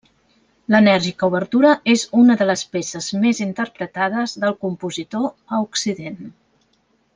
[0.75, 6.21] L'enèrgica obertura és una de les peces més interpretades del compositor a Occident.